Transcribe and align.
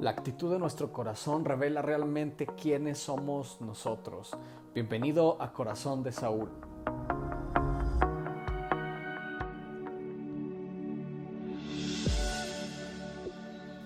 La 0.00 0.12
actitud 0.12 0.50
de 0.50 0.58
nuestro 0.58 0.90
corazón 0.90 1.44
revela 1.44 1.82
realmente 1.82 2.46
quiénes 2.46 2.96
somos 2.96 3.60
nosotros. 3.60 4.30
Bienvenido 4.72 5.36
a 5.42 5.52
Corazón 5.52 6.02
de 6.02 6.10
Saúl. 6.10 6.48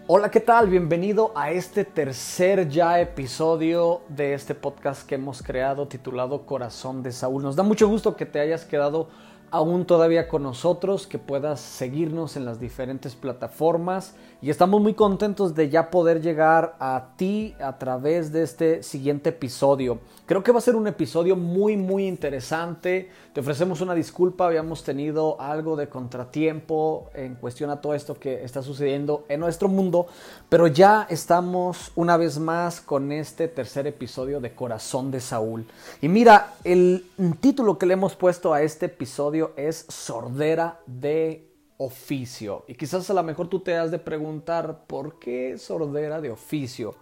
Hola, 0.06 0.30
¿qué 0.30 0.38
tal? 0.38 0.68
Bienvenido 0.68 1.32
a 1.34 1.50
este 1.50 1.84
tercer 1.84 2.68
ya 2.68 3.00
episodio 3.00 4.02
de 4.08 4.34
este 4.34 4.54
podcast 4.54 5.08
que 5.08 5.16
hemos 5.16 5.42
creado 5.42 5.88
titulado 5.88 6.46
Corazón 6.46 7.02
de 7.02 7.10
Saúl. 7.10 7.42
Nos 7.42 7.56
da 7.56 7.64
mucho 7.64 7.88
gusto 7.88 8.14
que 8.14 8.24
te 8.24 8.38
hayas 8.38 8.64
quedado 8.64 9.08
aún 9.54 9.84
todavía 9.84 10.26
con 10.26 10.42
nosotros, 10.42 11.06
que 11.06 11.20
puedas 11.20 11.60
seguirnos 11.60 12.36
en 12.36 12.44
las 12.44 12.58
diferentes 12.58 13.14
plataformas 13.14 14.16
y 14.42 14.50
estamos 14.50 14.82
muy 14.82 14.94
contentos 14.94 15.54
de 15.54 15.70
ya 15.70 15.92
poder 15.92 16.20
llegar 16.20 16.74
a 16.80 17.12
ti 17.16 17.54
a 17.60 17.78
través 17.78 18.32
de 18.32 18.42
este 18.42 18.82
siguiente 18.82 19.30
episodio. 19.30 20.00
Creo 20.26 20.42
que 20.42 20.50
va 20.50 20.58
a 20.58 20.60
ser 20.60 20.74
un 20.74 20.88
episodio 20.88 21.36
muy 21.36 21.76
muy 21.76 22.08
interesante. 22.08 23.10
Te 23.32 23.40
ofrecemos 23.40 23.80
una 23.80 23.94
disculpa, 23.94 24.46
habíamos 24.46 24.82
tenido 24.82 25.40
algo 25.40 25.76
de 25.76 25.88
contratiempo 25.88 27.10
en 27.14 27.36
cuestión 27.36 27.70
a 27.70 27.80
todo 27.80 27.94
esto 27.94 28.18
que 28.18 28.42
está 28.42 28.60
sucediendo 28.60 29.24
en 29.28 29.38
nuestro 29.38 29.68
mundo, 29.68 30.08
pero 30.48 30.66
ya 30.66 31.06
estamos 31.08 31.92
una 31.94 32.16
vez 32.16 32.40
más 32.40 32.80
con 32.80 33.12
este 33.12 33.46
tercer 33.46 33.86
episodio 33.86 34.40
de 34.40 34.52
Corazón 34.52 35.12
de 35.12 35.20
Saúl. 35.20 35.64
Y 36.02 36.08
mira, 36.08 36.54
el 36.64 37.06
título 37.40 37.78
que 37.78 37.86
le 37.86 37.94
hemos 37.94 38.16
puesto 38.16 38.52
a 38.52 38.60
este 38.62 38.86
episodio 38.86 39.43
es 39.56 39.86
sordera 39.88 40.80
de 40.86 41.50
oficio. 41.76 42.64
Y 42.68 42.74
quizás 42.74 43.08
a 43.10 43.14
lo 43.14 43.22
mejor 43.22 43.48
tú 43.48 43.60
te 43.60 43.76
has 43.76 43.90
de 43.90 43.98
preguntar, 43.98 44.86
¿por 44.86 45.18
qué 45.18 45.58
sordera 45.58 46.20
de 46.20 46.30
oficio? 46.30 46.94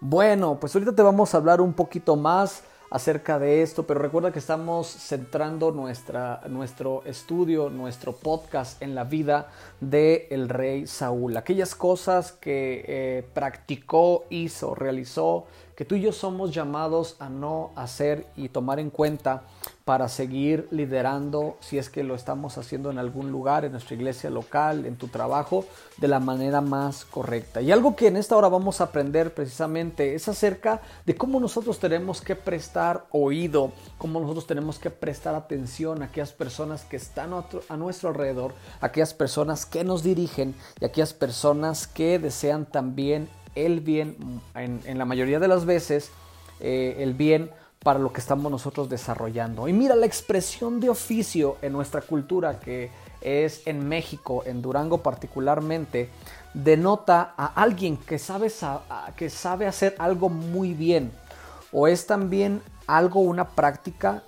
Bueno, 0.00 0.58
pues 0.58 0.74
ahorita 0.74 0.94
te 0.94 1.02
vamos 1.02 1.34
a 1.34 1.38
hablar 1.38 1.60
un 1.60 1.74
poquito 1.74 2.16
más 2.16 2.64
acerca 2.90 3.38
de 3.38 3.62
esto, 3.62 3.86
pero 3.86 4.00
recuerda 4.00 4.32
que 4.32 4.38
estamos 4.38 4.86
centrando 4.86 5.72
nuestra, 5.72 6.42
nuestro 6.48 7.02
estudio, 7.04 7.68
nuestro 7.68 8.12
podcast 8.12 8.80
en 8.80 8.94
la 8.94 9.04
vida 9.04 9.48
del 9.80 10.26
el 10.30 10.48
rey 10.48 10.86
Saúl, 10.86 11.36
aquellas 11.36 11.74
cosas 11.74 12.32
que 12.32 12.84
eh, 12.86 13.28
practicó, 13.34 14.24
hizo, 14.30 14.74
realizó, 14.74 15.46
que 15.76 15.84
tú 15.84 15.94
y 15.94 16.00
yo 16.00 16.12
somos 16.12 16.52
llamados 16.52 17.16
a 17.18 17.28
no 17.28 17.70
hacer 17.76 18.26
y 18.34 18.48
tomar 18.48 18.80
en 18.80 18.88
cuenta 18.88 19.42
para 19.84 20.08
seguir 20.08 20.66
liderando, 20.72 21.58
si 21.60 21.78
es 21.78 21.90
que 21.90 22.02
lo 22.02 22.16
estamos 22.16 22.58
haciendo 22.58 22.90
en 22.90 22.98
algún 22.98 23.30
lugar, 23.30 23.64
en 23.64 23.72
nuestra 23.72 23.94
iglesia 23.94 24.30
local, 24.30 24.86
en 24.86 24.96
tu 24.96 25.06
trabajo, 25.08 25.64
de 25.98 26.08
la 26.08 26.18
manera 26.18 26.60
más 26.60 27.04
correcta. 27.04 27.60
Y 27.60 27.70
algo 27.70 27.94
que 27.94 28.08
en 28.08 28.16
esta 28.16 28.36
hora 28.36 28.48
vamos 28.48 28.80
a 28.80 28.84
aprender 28.84 29.32
precisamente 29.34 30.14
es 30.14 30.26
acerca 30.28 30.80
de 31.04 31.14
cómo 31.14 31.38
nosotros 31.38 31.78
tenemos 31.78 32.20
que 32.20 32.34
prestar 32.34 33.04
oído, 33.10 33.70
cómo 33.98 34.18
nosotros 34.18 34.46
tenemos 34.46 34.78
que 34.78 34.90
prestar 34.90 35.34
atención 35.34 36.02
a 36.02 36.06
aquellas 36.06 36.32
personas 36.32 36.84
que 36.84 36.96
están 36.96 37.30
a 37.68 37.76
nuestro 37.76 38.08
alrededor, 38.08 38.54
aquellas 38.80 39.14
personas 39.14 39.66
que 39.66 39.84
nos 39.84 40.02
dirigen 40.02 40.54
y 40.80 40.86
aquellas 40.86 41.12
personas 41.12 41.86
que 41.86 42.18
desean 42.18 42.66
también 42.66 43.28
el 43.56 43.80
bien, 43.80 44.16
en, 44.54 44.98
la 44.98 45.04
mayoría 45.04 45.40
de 45.40 45.48
las 45.48 45.64
veces, 45.64 46.12
eh, 46.60 46.96
el 47.00 47.14
bien 47.14 47.50
para 47.82 47.98
lo 47.98 48.12
que 48.12 48.20
estamos 48.20 48.50
nosotros 48.50 48.88
desarrollando. 48.88 49.66
Y 49.66 49.72
mira 49.72 49.96
la 49.96 50.06
expresión 50.06 50.78
de 50.80 50.88
oficio 50.88 51.56
en 51.62 51.72
nuestra 51.72 52.00
cultura 52.00 52.60
que 52.60 52.90
es 53.20 53.66
en 53.66 53.88
México, 53.88 54.44
en 54.46 54.62
Durango 54.62 55.02
particularmente, 55.02 56.10
denota 56.54 57.34
a 57.36 57.46
alguien 57.60 57.96
que 57.96 58.18
sabe, 58.18 58.50
que 59.16 59.30
sabe 59.30 59.66
hacer 59.66 59.94
algo 59.98 60.28
muy 60.28 60.74
bien 60.74 61.12
o 61.72 61.88
es 61.88 62.06
también 62.06 62.62
algo, 62.86 63.20
una 63.20 63.48
práctica 63.48 64.22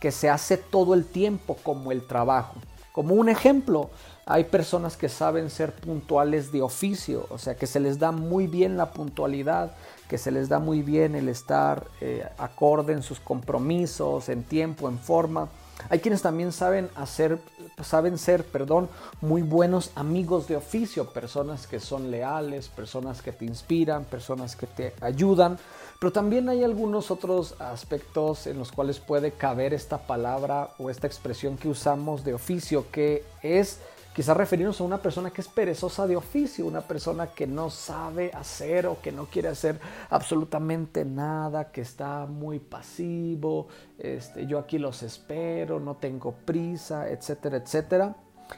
que 0.00 0.10
se 0.10 0.28
hace 0.28 0.56
todo 0.56 0.94
el 0.94 1.04
tiempo 1.04 1.56
como 1.62 1.92
el 1.92 2.06
trabajo. 2.06 2.56
Como 2.92 3.14
un 3.14 3.28
ejemplo, 3.28 3.90
hay 4.24 4.44
personas 4.44 4.96
que 4.96 5.08
saben 5.08 5.50
ser 5.50 5.72
puntuales 5.72 6.52
de 6.52 6.62
oficio, 6.62 7.26
o 7.30 7.38
sea, 7.38 7.56
que 7.56 7.66
se 7.66 7.80
les 7.80 7.98
da 7.98 8.12
muy 8.12 8.46
bien 8.46 8.76
la 8.76 8.92
puntualidad, 8.92 9.72
que 10.08 10.16
se 10.18 10.30
les 10.30 10.48
da 10.48 10.58
muy 10.58 10.82
bien 10.82 11.14
el 11.14 11.28
estar 11.28 11.86
eh, 12.00 12.24
acorde 12.38 12.92
en 12.92 13.02
sus 13.02 13.18
compromisos, 13.18 14.28
en 14.28 14.44
tiempo, 14.44 14.88
en 14.88 14.98
forma. 14.98 15.48
Hay 15.88 15.98
quienes 15.98 16.22
también 16.22 16.52
saben 16.52 16.88
hacer, 16.94 17.38
saben 17.82 18.16
ser, 18.18 18.44
perdón, 18.44 18.88
muy 19.20 19.42
buenos 19.42 19.90
amigos 19.96 20.46
de 20.46 20.56
oficio, 20.56 21.06
personas 21.06 21.66
que 21.66 21.80
son 21.80 22.10
leales, 22.10 22.68
personas 22.68 23.22
que 23.22 23.32
te 23.32 23.44
inspiran, 23.44 24.04
personas 24.04 24.54
que 24.54 24.66
te 24.66 24.94
ayudan. 25.00 25.58
Pero 25.98 26.12
también 26.12 26.48
hay 26.48 26.62
algunos 26.62 27.10
otros 27.10 27.54
aspectos 27.60 28.46
en 28.46 28.58
los 28.58 28.70
cuales 28.70 29.00
puede 29.00 29.32
caber 29.32 29.74
esta 29.74 29.98
palabra 29.98 30.70
o 30.78 30.90
esta 30.90 31.06
expresión 31.06 31.56
que 31.56 31.68
usamos 31.68 32.24
de 32.24 32.34
oficio, 32.34 32.86
que 32.92 33.24
es 33.42 33.80
Quizás 34.14 34.36
referirnos 34.36 34.78
a 34.80 34.84
una 34.84 35.00
persona 35.00 35.30
que 35.30 35.40
es 35.40 35.48
perezosa 35.48 36.06
de 36.06 36.16
oficio, 36.16 36.66
una 36.66 36.82
persona 36.82 37.28
que 37.28 37.46
no 37.46 37.70
sabe 37.70 38.30
hacer 38.34 38.86
o 38.86 39.00
que 39.00 39.10
no 39.10 39.24
quiere 39.24 39.48
hacer 39.48 39.80
absolutamente 40.10 41.04
nada, 41.06 41.72
que 41.72 41.80
está 41.80 42.26
muy 42.26 42.58
pasivo, 42.58 43.68
este, 43.98 44.46
yo 44.46 44.58
aquí 44.58 44.78
los 44.78 45.02
espero, 45.02 45.80
no 45.80 45.96
tengo 45.96 46.32
prisa, 46.32 47.08
etcétera, 47.08 47.56
etcétera. 47.56 48.14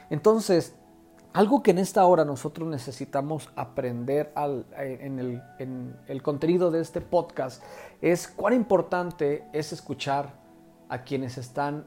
Entonces, 0.09 0.75
algo 1.31 1.63
que 1.63 1.71
en 1.71 1.79
esta 1.79 2.05
hora 2.05 2.25
nosotros 2.25 2.67
necesitamos 2.67 3.49
aprender 3.55 4.33
en, 4.77 5.19
el, 5.19 5.41
en 5.59 5.95
el 6.07 6.21
contenido 6.21 6.71
de 6.71 6.81
este 6.81 7.01
podcast 7.01 7.63
es 8.01 8.27
cuán 8.27 8.53
importante 8.53 9.45
es 9.51 9.73
escuchar 9.73 10.33
a 10.87 11.03
quienes 11.03 11.37
están 11.37 11.85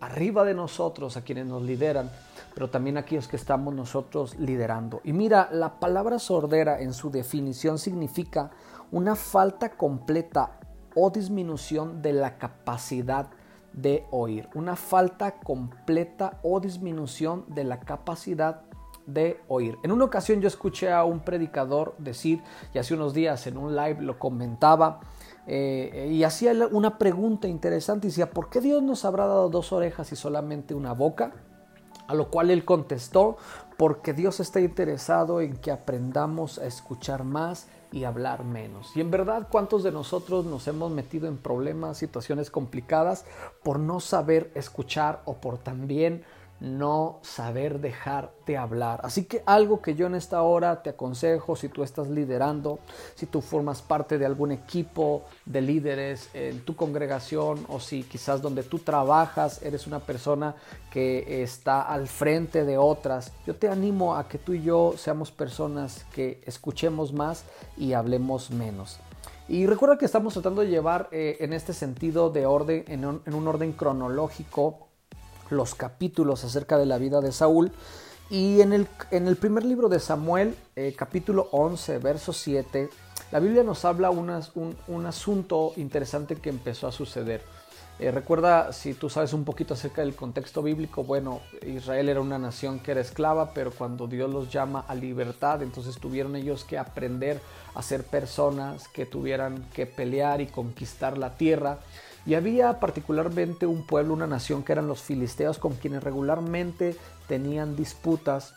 arriba 0.00 0.44
de 0.44 0.54
nosotros, 0.54 1.16
a 1.16 1.22
quienes 1.22 1.46
nos 1.46 1.62
lideran, 1.62 2.10
pero 2.56 2.70
también 2.70 2.96
aquellos 2.96 3.28
que 3.28 3.36
estamos 3.36 3.74
nosotros 3.74 4.38
liderando. 4.38 5.02
Y 5.04 5.12
mira, 5.12 5.50
la 5.52 5.78
palabra 5.78 6.18
sordera 6.18 6.80
en 6.80 6.94
su 6.94 7.10
definición 7.10 7.78
significa 7.78 8.50
una 8.90 9.14
falta 9.14 9.76
completa 9.76 10.58
o 10.94 11.10
disminución 11.10 12.00
de 12.00 12.14
la 12.14 12.38
capacidad 12.38 13.28
de 13.74 14.06
oír. 14.10 14.48
Una 14.54 14.74
falta 14.74 15.32
completa 15.32 16.40
o 16.42 16.58
disminución 16.58 17.44
de 17.48 17.64
la 17.64 17.80
capacidad 17.80 18.62
de 19.04 19.38
oír. 19.48 19.76
En 19.82 19.92
una 19.92 20.06
ocasión 20.06 20.40
yo 20.40 20.48
escuché 20.48 20.90
a 20.90 21.04
un 21.04 21.20
predicador 21.20 21.94
decir, 21.98 22.42
y 22.72 22.78
hace 22.78 22.94
unos 22.94 23.12
días 23.12 23.46
en 23.46 23.58
un 23.58 23.76
live 23.76 24.00
lo 24.00 24.18
comentaba, 24.18 25.00
eh, 25.46 26.08
y 26.10 26.24
hacía 26.24 26.52
una 26.72 26.96
pregunta 26.96 27.48
interesante 27.48 28.06
y 28.06 28.10
decía, 28.10 28.30
¿por 28.30 28.48
qué 28.48 28.62
Dios 28.62 28.82
nos 28.82 29.04
habrá 29.04 29.26
dado 29.26 29.50
dos 29.50 29.74
orejas 29.74 30.10
y 30.10 30.16
solamente 30.16 30.74
una 30.74 30.94
boca? 30.94 31.34
A 32.08 32.14
lo 32.14 32.30
cual 32.30 32.50
él 32.50 32.64
contestó, 32.64 33.36
porque 33.76 34.12
Dios 34.12 34.40
está 34.40 34.60
interesado 34.60 35.40
en 35.40 35.56
que 35.56 35.70
aprendamos 35.70 36.58
a 36.58 36.66
escuchar 36.66 37.24
más 37.24 37.68
y 37.92 38.04
hablar 38.04 38.44
menos. 38.44 38.96
Y 38.96 39.00
en 39.00 39.10
verdad, 39.10 39.48
¿cuántos 39.50 39.82
de 39.82 39.92
nosotros 39.92 40.44
nos 40.44 40.66
hemos 40.68 40.90
metido 40.90 41.28
en 41.28 41.36
problemas, 41.36 41.98
situaciones 41.98 42.50
complicadas 42.50 43.24
por 43.62 43.78
no 43.78 44.00
saber 44.00 44.50
escuchar 44.54 45.22
o 45.24 45.34
por 45.34 45.58
también 45.58 46.24
no 46.60 47.18
saber 47.22 47.80
dejar 47.80 48.32
de 48.46 48.56
hablar. 48.56 49.00
Así 49.02 49.24
que 49.24 49.42
algo 49.46 49.82
que 49.82 49.94
yo 49.94 50.06
en 50.06 50.14
esta 50.14 50.42
hora 50.42 50.82
te 50.82 50.90
aconsejo, 50.90 51.56
si 51.56 51.68
tú 51.68 51.82
estás 51.82 52.08
liderando, 52.08 52.78
si 53.14 53.26
tú 53.26 53.40
formas 53.40 53.82
parte 53.82 54.18
de 54.18 54.26
algún 54.26 54.52
equipo 54.52 55.24
de 55.44 55.60
líderes 55.60 56.30
en 56.34 56.60
tu 56.64 56.74
congregación 56.74 57.64
o 57.68 57.80
si 57.80 58.02
quizás 58.02 58.40
donde 58.40 58.62
tú 58.62 58.78
trabajas 58.78 59.62
eres 59.62 59.86
una 59.86 60.00
persona 60.00 60.54
que 60.90 61.42
está 61.42 61.82
al 61.82 62.08
frente 62.08 62.64
de 62.64 62.78
otras, 62.78 63.32
yo 63.46 63.54
te 63.54 63.68
animo 63.68 64.16
a 64.16 64.28
que 64.28 64.38
tú 64.38 64.54
y 64.54 64.62
yo 64.62 64.94
seamos 64.96 65.30
personas 65.30 66.06
que 66.14 66.40
escuchemos 66.46 67.12
más 67.12 67.44
y 67.76 67.92
hablemos 67.92 68.50
menos. 68.50 68.98
Y 69.48 69.66
recuerda 69.66 69.96
que 69.96 70.06
estamos 70.06 70.32
tratando 70.32 70.62
de 70.62 70.68
llevar 70.68 71.08
eh, 71.12 71.36
en 71.40 71.52
este 71.52 71.72
sentido 71.72 72.30
de 72.30 72.46
orden, 72.46 72.84
en 72.88 73.04
un 73.04 73.48
orden 73.48 73.72
cronológico, 73.72 74.85
los 75.50 75.74
capítulos 75.74 76.44
acerca 76.44 76.78
de 76.78 76.86
la 76.86 76.98
vida 76.98 77.20
de 77.20 77.32
Saúl. 77.32 77.72
Y 78.28 78.60
en 78.60 78.72
el, 78.72 78.88
en 79.10 79.28
el 79.28 79.36
primer 79.36 79.64
libro 79.64 79.88
de 79.88 80.00
Samuel, 80.00 80.56
eh, 80.74 80.94
capítulo 80.96 81.48
11, 81.52 81.98
verso 81.98 82.32
7, 82.32 82.90
la 83.30 83.40
Biblia 83.40 83.62
nos 83.62 83.84
habla 83.84 84.10
un, 84.10 84.30
un, 84.88 85.06
asunto 85.06 85.72
interesante 85.76 86.36
que 86.36 86.48
empezó 86.48 86.88
a 86.88 86.92
suceder. 86.92 87.42
Eh, 87.98 88.10
recuerda, 88.10 88.72
si 88.72 88.94
tú 88.94 89.08
sabes 89.08 89.32
un 89.32 89.44
poquito 89.44 89.74
acerca 89.74 90.02
del 90.02 90.14
contexto 90.14 90.62
bíblico, 90.62 91.02
bueno, 91.02 91.40
Israel 91.64 92.08
era 92.08 92.20
una 92.20 92.38
nación 92.38 92.78
que 92.78 92.90
era 92.90 93.00
esclava, 93.00 93.54
pero 93.54 93.70
cuando 93.70 94.06
Dios 94.06 94.30
los 94.30 94.52
llama 94.52 94.84
a 94.86 94.94
libertad, 94.94 95.62
entonces 95.62 95.96
tuvieron 95.98 96.36
ellos 96.36 96.64
que 96.64 96.78
aprender 96.78 97.40
a 97.74 97.82
ser 97.82 98.04
personas 98.04 98.88
que 98.88 99.06
tuvieran 99.06 99.66
que 99.72 99.86
pelear 99.86 100.40
y 100.40 100.46
conquistar 100.46 101.16
la 101.16 101.36
tierra. 101.36 101.78
Y 102.26 102.34
había 102.34 102.80
particularmente 102.80 103.66
un 103.66 103.86
pueblo, 103.86 104.12
una 104.12 104.26
nación 104.26 104.64
que 104.64 104.72
eran 104.72 104.88
los 104.88 105.00
filisteos 105.00 105.58
con 105.58 105.74
quienes 105.74 106.02
regularmente 106.02 106.96
tenían 107.28 107.76
disputas 107.76 108.54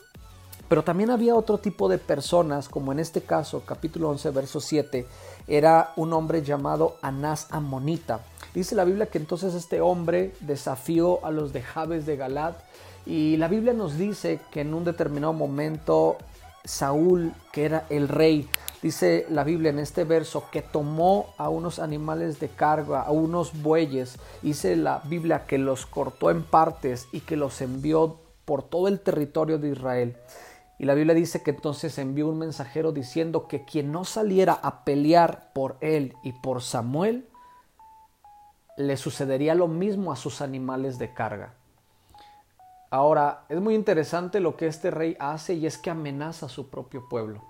Pero 0.68 0.83
también 0.83 1.10
había 1.10 1.36
otro 1.36 1.57
tipo 1.57 1.89
de 1.89 1.98
personas, 1.98 2.69
como 2.69 2.92
en 2.92 3.00
este 3.00 3.21
caso, 3.21 3.63
capítulo 3.66 4.10
11, 4.10 4.30
verso 4.30 4.60
7, 4.60 5.07
era 5.48 5.94
un 5.95 6.13
hombre 6.13 6.44
llamado 6.44 6.98
Anás 7.01 7.48
Amonita. 7.50 8.19
Dice 8.54 8.75
la 8.75 8.83
Biblia 8.83 9.07
que 9.07 9.18
entonces 9.18 9.56
este 9.56 9.81
hombre 9.81 10.33
desafió 10.42 11.25
a 11.25 11.31
los 11.31 11.54
de 11.54 11.63
Jabes 11.63 12.06
de 12.06 12.18
Galad 12.18 12.54
y 13.06 13.38
la 13.38 13.48
Biblia 13.48 13.74
nos 13.74 13.98
dice 13.98 14.39
que 14.51 14.62
en 14.62 14.75
un 14.75 14.83
determinado 14.83 15.33
momento 15.33 16.18
Saúl, 16.66 17.33
que 17.51 17.66
era 17.66 17.86
el 17.89 18.07
rey, 18.07 18.48
dice 18.81 19.26
la 19.30 19.44
Biblia 19.44 19.70
en 19.72 19.80
este 19.80 20.04
verso, 20.04 20.46
que 20.52 20.62
tomó 20.62 21.34
a 21.38 21.50
unos 21.50 21.80
animales 21.80 22.40
de 22.40 22.50
carga, 22.50 23.02
a 23.02 23.12
unos 23.12 23.62
bueyes, 23.62 24.18
dice 24.42 24.76
la 24.76 25.02
Biblia 25.06 25.46
que 25.46 25.58
los 25.58 25.86
cortó 25.86 26.31
en 26.31 26.44
partes 26.44 27.08
y 27.12 27.22
que 27.22 27.36
los 27.36 27.62
envió 27.62 28.18
por 28.46 28.64
todo 28.64 28.88
el 28.88 29.00
territorio 29.00 29.60
de 29.60 29.70
Israel. 29.70 30.18
Y 30.80 30.86
la 30.86 30.94
Biblia 30.94 31.14
dice 31.14 31.44
que 31.44 31.52
entonces 31.52 31.98
envió 31.98 32.30
un 32.30 32.40
mensajero 32.40 32.94
diciendo 32.94 33.48
que 33.48 33.66
quien 33.66 33.92
no 33.92 34.06
saliera 34.06 34.54
a 34.54 34.86
pelear 34.86 35.52
por 35.54 35.78
él 35.81 36.16
y 36.24 36.31
por 36.31 36.62
Samuel, 36.62 37.28
le 38.78 38.96
sucedería 38.96 39.56
lo 39.56 39.68
mismo 39.68 40.14
a 40.14 40.16
sus 40.16 40.42
animales 40.42 40.98
de 40.98 41.14
carga. 41.14 41.54
Ahora, 42.92 43.44
es 43.50 43.60
muy 43.60 43.76
interesante 43.76 44.40
lo 44.40 44.56
que 44.56 44.68
este 44.68 44.90
rey 44.90 45.18
hace 45.20 45.54
y 45.54 45.68
es 45.68 45.78
que 45.78 45.90
amenaza 45.90 46.46
a 46.46 46.50
su 46.50 46.70
propio 46.70 47.08
pueblo. 47.10 47.49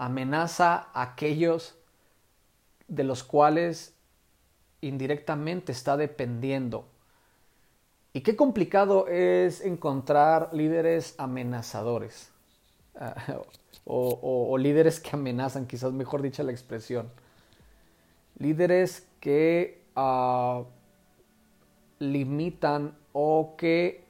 Amenaza 0.00 0.88
a 0.94 1.02
aquellos 1.02 1.76
de 2.88 3.04
los 3.04 3.22
cuales 3.22 3.94
indirectamente 4.80 5.72
está 5.72 5.98
dependiendo. 5.98 6.88
Y 8.14 8.22
qué 8.22 8.34
complicado 8.34 9.08
es 9.08 9.60
encontrar 9.60 10.54
líderes 10.54 11.14
amenazadores. 11.18 12.32
o, 13.84 14.56
líderes 14.56 15.00
que 15.00 15.10
amenazan, 15.12 15.66
quizás 15.66 15.92
mejor 15.92 16.22
dicha 16.22 16.42
la 16.44 16.52
expresión. 16.52 17.10
Líderes 18.38 19.06
que 19.20 19.82
ah, 19.96 20.62
limitan 21.98 22.96
o 23.12 23.54
que 23.58 24.02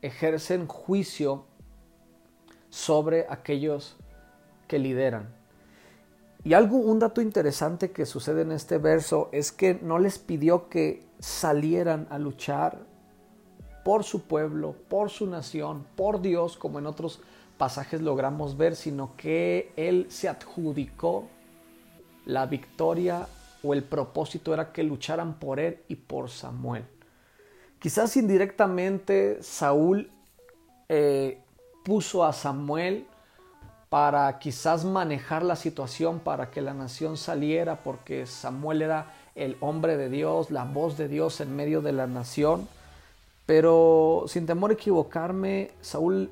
ejercen 0.00 0.66
juicio 0.66 1.44
sobre 2.70 3.26
aquellos 3.28 3.96
que 4.70 4.78
lideran. 4.78 5.34
Y 6.44 6.54
algo, 6.54 6.76
un 6.76 7.00
dato 7.00 7.20
interesante 7.20 7.90
que 7.90 8.06
sucede 8.06 8.42
en 8.42 8.52
este 8.52 8.78
verso 8.78 9.28
es 9.32 9.50
que 9.50 9.80
no 9.82 9.98
les 9.98 10.20
pidió 10.20 10.68
que 10.68 11.02
salieran 11.18 12.06
a 12.08 12.20
luchar 12.20 12.78
por 13.84 14.04
su 14.04 14.22
pueblo, 14.22 14.76
por 14.88 15.10
su 15.10 15.26
nación, 15.26 15.84
por 15.96 16.22
Dios, 16.22 16.56
como 16.56 16.78
en 16.78 16.86
otros 16.86 17.20
pasajes 17.58 18.00
logramos 18.00 18.56
ver, 18.56 18.76
sino 18.76 19.16
que 19.16 19.72
Él 19.76 20.06
se 20.08 20.28
adjudicó 20.28 21.26
la 22.26 22.46
victoria 22.46 23.26
o 23.64 23.74
el 23.74 23.82
propósito 23.82 24.54
era 24.54 24.70
que 24.72 24.84
lucharan 24.84 25.40
por 25.40 25.58
Él 25.58 25.80
y 25.88 25.96
por 25.96 26.30
Samuel. 26.30 26.84
Quizás 27.80 28.16
indirectamente 28.16 29.42
Saúl 29.42 30.12
eh, 30.88 31.42
puso 31.84 32.24
a 32.24 32.32
Samuel 32.32 33.08
para 33.90 34.38
quizás 34.38 34.84
manejar 34.84 35.42
la 35.42 35.56
situación 35.56 36.20
para 36.20 36.52
que 36.52 36.60
la 36.60 36.72
nación 36.72 37.16
saliera, 37.16 37.82
porque 37.82 38.24
Samuel 38.24 38.82
era 38.82 39.12
el 39.34 39.56
hombre 39.60 39.96
de 39.96 40.08
Dios, 40.08 40.52
la 40.52 40.64
voz 40.64 40.96
de 40.96 41.08
Dios 41.08 41.40
en 41.40 41.56
medio 41.56 41.82
de 41.82 41.92
la 41.92 42.06
nación. 42.06 42.68
Pero 43.46 44.24
sin 44.28 44.46
temor 44.46 44.70
a 44.70 44.74
equivocarme, 44.74 45.72
Saúl 45.80 46.30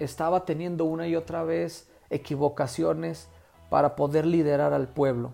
estaba 0.00 0.44
teniendo 0.44 0.86
una 0.86 1.06
y 1.06 1.14
otra 1.14 1.44
vez 1.44 1.86
equivocaciones 2.10 3.28
para 3.68 3.94
poder 3.94 4.26
liderar 4.26 4.72
al 4.72 4.88
pueblo. 4.88 5.30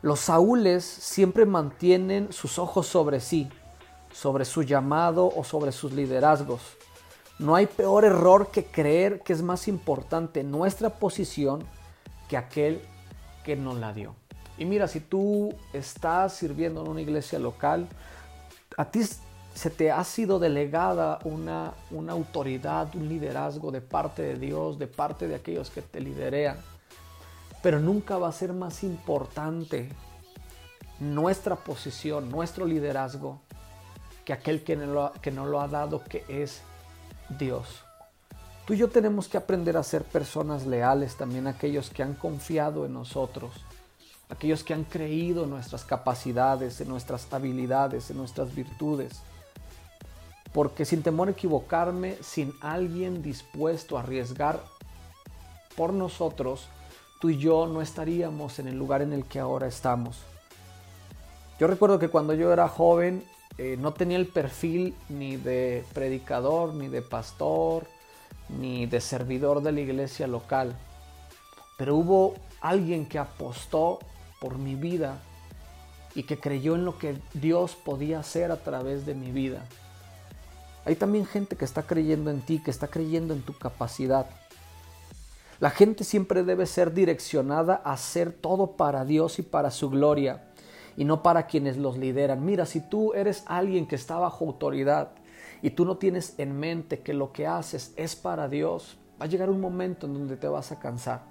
Los 0.00 0.20
Saúles 0.20 0.84
siempre 0.84 1.44
mantienen 1.44 2.32
sus 2.32 2.60
ojos 2.60 2.86
sobre 2.86 3.18
sí, 3.18 3.48
sobre 4.12 4.44
su 4.44 4.62
llamado 4.62 5.32
o 5.34 5.42
sobre 5.42 5.72
sus 5.72 5.90
liderazgos. 5.92 6.60
No 7.42 7.56
hay 7.56 7.66
peor 7.66 8.04
error 8.04 8.52
que 8.52 8.64
creer 8.64 9.18
que 9.22 9.32
es 9.32 9.42
más 9.42 9.66
importante 9.66 10.44
nuestra 10.44 10.90
posición 10.90 11.64
que 12.28 12.36
aquel 12.36 12.80
que 13.42 13.56
nos 13.56 13.78
la 13.78 13.92
dio. 13.92 14.14
Y 14.58 14.64
mira, 14.64 14.86
si 14.86 15.00
tú 15.00 15.52
estás 15.72 16.34
sirviendo 16.34 16.82
en 16.82 16.88
una 16.88 17.00
iglesia 17.00 17.40
local, 17.40 17.88
a 18.76 18.84
ti 18.84 19.00
se 19.54 19.70
te 19.70 19.90
ha 19.90 20.04
sido 20.04 20.38
delegada 20.38 21.18
una, 21.24 21.74
autoridad, 22.10 22.94
un 22.94 23.08
liderazgo 23.08 23.72
de 23.72 23.80
parte 23.80 24.22
de 24.22 24.36
Dios, 24.36 24.78
de 24.78 24.86
parte 24.86 25.26
de 25.26 25.34
aquellos 25.34 25.68
que 25.70 25.82
te 25.82 26.00
liderean. 26.00 26.58
Pero 27.60 27.80
nunca 27.80 28.18
va 28.18 28.28
a 28.28 28.32
ser 28.32 28.52
más 28.52 28.84
importante 28.84 29.88
nuestra 31.00 31.56
posición, 31.56 32.30
nuestro 32.30 32.66
liderazgo, 32.66 33.40
que 34.24 34.32
aquel 34.32 34.62
que 34.62 34.76
nos, 34.76 34.88
lo, 34.88 35.12
que 35.20 35.32
lo 35.32 35.60
ha 35.60 35.66
dado, 35.66 36.04
que 36.04 36.24
es 36.28 36.62
Dios. 37.28 37.84
Tú 38.66 38.74
y 38.74 38.76
yo 38.76 38.88
tenemos 38.88 39.26
que 39.26 39.36
aprender 39.36 39.76
a 39.76 39.82
ser 39.82 40.04
personas 40.04 40.66
leales 40.66 41.16
también 41.16 41.46
aquellos 41.46 41.90
que 41.90 42.02
han 42.02 42.14
confiado 42.14 42.86
en 42.86 42.92
nosotros, 42.92 43.52
aquellos 44.28 44.62
que 44.62 44.72
han 44.72 44.84
creído 44.84 45.44
en 45.44 45.50
nuestras 45.50 45.84
capacidades, 45.84 46.80
en 46.80 46.88
nuestras 46.88 47.32
habilidades, 47.32 48.10
en 48.10 48.18
nuestras 48.18 48.54
virtudes. 48.54 49.20
Porque 50.52 50.84
sin 50.84 51.02
temor 51.02 51.28
a 51.28 51.32
equivocarme, 51.32 52.16
sin 52.22 52.52
alguien 52.60 53.22
dispuesto 53.22 53.96
a 53.96 54.02
arriesgar 54.02 54.62
por 55.76 55.92
nosotros, 55.92 56.68
tú 57.20 57.30
y 57.30 57.38
yo 57.38 57.66
no 57.66 57.82
estaríamos 57.82 58.58
en 58.58 58.68
el 58.68 58.78
lugar 58.78 59.02
en 59.02 59.12
el 59.12 59.24
que 59.24 59.40
ahora 59.40 59.66
estamos. 59.66 60.20
Yo 61.58 61.66
recuerdo 61.66 61.98
que 61.98 62.08
cuando 62.08 62.34
yo 62.34 62.52
era 62.52 62.68
joven 62.68 63.24
eh, 63.58 63.76
no 63.78 63.92
tenía 63.92 64.16
el 64.16 64.26
perfil 64.26 64.94
ni 65.08 65.36
de 65.36 65.84
predicador, 65.92 66.74
ni 66.74 66.88
de 66.88 67.02
pastor, 67.02 67.86
ni 68.48 68.86
de 68.86 69.00
servidor 69.00 69.62
de 69.62 69.72
la 69.72 69.80
iglesia 69.80 70.26
local. 70.26 70.74
Pero 71.76 71.96
hubo 71.96 72.34
alguien 72.60 73.06
que 73.06 73.18
apostó 73.18 73.98
por 74.40 74.58
mi 74.58 74.74
vida 74.74 75.20
y 76.14 76.24
que 76.24 76.38
creyó 76.38 76.74
en 76.74 76.84
lo 76.84 76.98
que 76.98 77.16
Dios 77.34 77.74
podía 77.74 78.20
hacer 78.20 78.50
a 78.50 78.56
través 78.56 79.06
de 79.06 79.14
mi 79.14 79.30
vida. 79.30 79.64
Hay 80.84 80.96
también 80.96 81.26
gente 81.26 81.56
que 81.56 81.64
está 81.64 81.82
creyendo 81.84 82.30
en 82.30 82.40
ti, 82.40 82.60
que 82.62 82.70
está 82.70 82.88
creyendo 82.88 83.34
en 83.34 83.42
tu 83.42 83.56
capacidad. 83.56 84.26
La 85.60 85.70
gente 85.70 86.02
siempre 86.02 86.42
debe 86.42 86.66
ser 86.66 86.92
direccionada 86.92 87.80
a 87.84 87.92
hacer 87.92 88.32
todo 88.32 88.72
para 88.72 89.04
Dios 89.04 89.38
y 89.38 89.42
para 89.42 89.70
su 89.70 89.90
gloria 89.90 90.51
y 90.96 91.04
no 91.04 91.22
para 91.22 91.46
quienes 91.46 91.76
los 91.76 91.98
lideran. 91.98 92.44
Mira, 92.44 92.66
si 92.66 92.80
tú 92.80 93.12
eres 93.14 93.44
alguien 93.46 93.86
que 93.86 93.96
está 93.96 94.18
bajo 94.18 94.44
autoridad 94.44 95.10
y 95.62 95.70
tú 95.70 95.84
no 95.84 95.96
tienes 95.96 96.34
en 96.38 96.58
mente 96.58 97.00
que 97.00 97.14
lo 97.14 97.32
que 97.32 97.46
haces 97.46 97.92
es 97.96 98.16
para 98.16 98.48
Dios, 98.48 98.98
va 99.20 99.26
a 99.26 99.28
llegar 99.28 99.50
un 99.50 99.60
momento 99.60 100.06
en 100.06 100.14
donde 100.14 100.36
te 100.36 100.48
vas 100.48 100.72
a 100.72 100.78
cansar. 100.78 101.22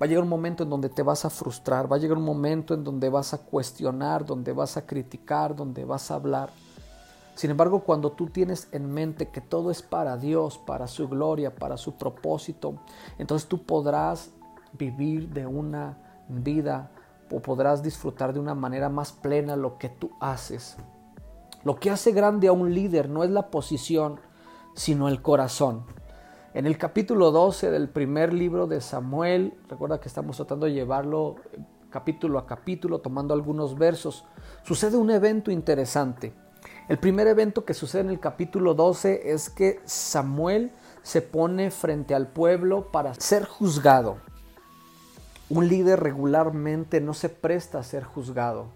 Va 0.00 0.06
a 0.06 0.08
llegar 0.08 0.22
un 0.22 0.30
momento 0.30 0.62
en 0.62 0.70
donde 0.70 0.88
te 0.88 1.02
vas 1.02 1.24
a 1.24 1.30
frustrar, 1.30 1.90
va 1.90 1.96
a 1.96 1.98
llegar 1.98 2.18
un 2.18 2.24
momento 2.24 2.72
en 2.72 2.84
donde 2.84 3.08
vas 3.08 3.34
a 3.34 3.38
cuestionar, 3.38 4.24
donde 4.24 4.52
vas 4.52 4.76
a 4.76 4.86
criticar, 4.86 5.56
donde 5.56 5.84
vas 5.84 6.10
a 6.10 6.14
hablar. 6.14 6.50
Sin 7.34 7.50
embargo, 7.50 7.80
cuando 7.80 8.12
tú 8.12 8.26
tienes 8.26 8.68
en 8.72 8.92
mente 8.92 9.28
que 9.28 9.40
todo 9.40 9.70
es 9.70 9.82
para 9.82 10.16
Dios, 10.16 10.58
para 10.58 10.86
su 10.86 11.08
gloria, 11.08 11.54
para 11.54 11.76
su 11.76 11.96
propósito, 11.96 12.74
entonces 13.18 13.48
tú 13.48 13.64
podrás 13.64 14.30
vivir 14.72 15.28
de 15.28 15.46
una 15.46 15.98
vida 16.28 16.90
o 17.30 17.40
podrás 17.40 17.82
disfrutar 17.82 18.32
de 18.32 18.40
una 18.40 18.54
manera 18.54 18.88
más 18.88 19.12
plena 19.12 19.56
lo 19.56 19.78
que 19.78 19.88
tú 19.88 20.10
haces. 20.20 20.76
Lo 21.64 21.76
que 21.76 21.90
hace 21.90 22.12
grande 22.12 22.48
a 22.48 22.52
un 22.52 22.74
líder 22.74 23.08
no 23.08 23.24
es 23.24 23.30
la 23.30 23.50
posición, 23.50 24.20
sino 24.74 25.08
el 25.08 25.22
corazón. 25.22 25.84
En 26.54 26.66
el 26.66 26.78
capítulo 26.78 27.30
12 27.30 27.70
del 27.70 27.88
primer 27.88 28.32
libro 28.32 28.66
de 28.66 28.80
Samuel, 28.80 29.54
recuerda 29.68 30.00
que 30.00 30.08
estamos 30.08 30.36
tratando 30.36 30.66
de 30.66 30.72
llevarlo 30.72 31.36
eh, 31.52 31.58
capítulo 31.90 32.38
a 32.38 32.46
capítulo, 32.46 33.00
tomando 33.00 33.34
algunos 33.34 33.76
versos, 33.76 34.24
sucede 34.62 34.96
un 34.96 35.10
evento 35.10 35.50
interesante. 35.50 36.32
El 36.88 36.98
primer 36.98 37.26
evento 37.26 37.64
que 37.64 37.74
sucede 37.74 38.02
en 38.02 38.10
el 38.10 38.20
capítulo 38.20 38.74
12 38.74 39.30
es 39.30 39.50
que 39.50 39.80
Samuel 39.84 40.72
se 41.02 41.22
pone 41.22 41.70
frente 41.70 42.14
al 42.14 42.28
pueblo 42.28 42.90
para 42.90 43.14
ser 43.14 43.44
juzgado. 43.44 44.18
Un 45.50 45.66
líder 45.68 46.00
regularmente 46.00 47.00
no 47.00 47.14
se 47.14 47.30
presta 47.30 47.78
a 47.78 47.82
ser 47.82 48.04
juzgado, 48.04 48.66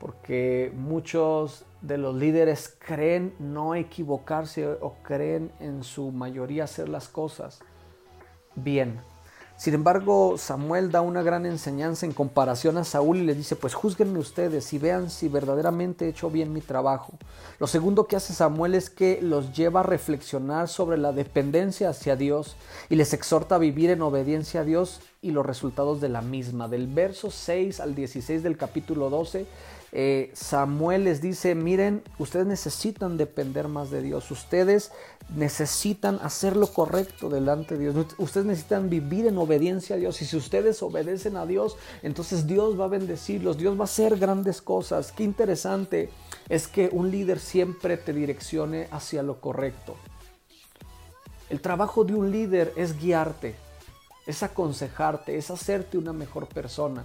porque 0.00 0.72
muchos 0.74 1.66
de 1.82 1.98
los 1.98 2.14
líderes 2.14 2.74
creen 2.78 3.34
no 3.38 3.74
equivocarse 3.74 4.66
o 4.66 4.94
creen 5.02 5.52
en 5.60 5.84
su 5.84 6.10
mayoría 6.10 6.64
hacer 6.64 6.88
las 6.88 7.08
cosas 7.08 7.60
bien. 8.54 9.00
Sin 9.56 9.74
embargo, 9.74 10.38
Samuel 10.38 10.90
da 10.90 11.02
una 11.02 11.22
gran 11.22 11.46
enseñanza 11.46 12.04
en 12.04 12.12
comparación 12.12 12.78
a 12.78 12.84
Saúl 12.84 13.18
y 13.18 13.24
le 13.24 13.34
dice, 13.34 13.54
pues 13.54 13.74
juzguenme 13.74 14.18
ustedes 14.18 14.72
y 14.72 14.78
vean 14.78 15.08
si 15.08 15.28
verdaderamente 15.28 16.06
he 16.06 16.08
hecho 16.08 16.30
bien 16.30 16.52
mi 16.52 16.60
trabajo. 16.60 17.12
Lo 17.60 17.66
segundo 17.66 18.06
que 18.06 18.16
hace 18.16 18.32
Samuel 18.32 18.74
es 18.74 18.90
que 18.90 19.20
los 19.22 19.52
lleva 19.52 19.80
a 19.80 19.84
reflexionar 19.84 20.68
sobre 20.68 20.98
la 20.98 21.12
dependencia 21.12 21.90
hacia 21.90 22.16
Dios 22.16 22.56
y 22.88 22.96
les 22.96 23.12
exhorta 23.12 23.54
a 23.54 23.58
vivir 23.58 23.90
en 23.90 24.02
obediencia 24.02 24.62
a 24.62 24.64
Dios 24.64 25.00
y 25.20 25.30
los 25.30 25.46
resultados 25.46 26.00
de 26.00 26.08
la 26.08 26.22
misma. 26.22 26.66
Del 26.66 26.88
verso 26.88 27.30
6 27.30 27.78
al 27.78 27.94
16 27.94 28.42
del 28.42 28.56
capítulo 28.56 29.10
12 29.10 29.46
eh, 29.94 30.30
Samuel 30.32 31.04
les 31.04 31.20
dice, 31.20 31.54
miren, 31.54 32.02
ustedes 32.18 32.46
necesitan 32.46 33.18
depender 33.18 33.68
más 33.68 33.90
de 33.90 34.00
Dios, 34.00 34.30
ustedes 34.30 34.90
necesitan 35.36 36.18
hacer 36.22 36.56
lo 36.56 36.66
correcto 36.68 37.28
delante 37.28 37.76
de 37.76 37.92
Dios, 37.92 38.06
ustedes 38.16 38.46
necesitan 38.46 38.88
vivir 38.88 39.26
en 39.26 39.36
obediencia 39.36 39.96
a 39.96 39.98
Dios 39.98 40.22
y 40.22 40.24
si 40.24 40.38
ustedes 40.38 40.82
obedecen 40.82 41.36
a 41.36 41.44
Dios, 41.44 41.76
entonces 42.02 42.46
Dios 42.46 42.80
va 42.80 42.86
a 42.86 42.88
bendecirlos, 42.88 43.58
Dios 43.58 43.76
va 43.76 43.82
a 43.82 43.84
hacer 43.84 44.18
grandes 44.18 44.62
cosas. 44.62 45.12
Qué 45.12 45.24
interesante 45.24 46.08
es 46.48 46.68
que 46.68 46.88
un 46.90 47.10
líder 47.10 47.38
siempre 47.38 47.98
te 47.98 48.14
direccione 48.14 48.88
hacia 48.92 49.22
lo 49.22 49.42
correcto. 49.42 49.96
El 51.50 51.60
trabajo 51.60 52.04
de 52.04 52.14
un 52.14 52.30
líder 52.30 52.72
es 52.76 52.98
guiarte, 52.98 53.56
es 54.26 54.42
aconsejarte, 54.42 55.36
es 55.36 55.50
hacerte 55.50 55.98
una 55.98 56.14
mejor 56.14 56.46
persona. 56.46 57.04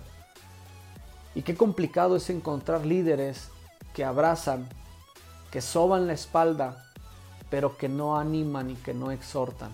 Y 1.37 1.43
qué 1.43 1.53
complicado 1.53 2.15
es 2.15 2.31
encontrar 2.31 2.83
líderes 2.83 3.49
que 3.93 4.03
abrazan, 4.03 4.67
que 5.51 5.61
soban 5.61 6.07
la 6.07 6.13
espalda, 6.13 6.83
pero 7.51 7.77
que 7.77 7.87
no 7.87 8.17
animan 8.17 8.71
y 8.71 8.73
que 8.73 8.95
no 8.95 9.11
exhortan. 9.11 9.69